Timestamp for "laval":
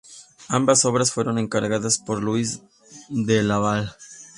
3.43-3.93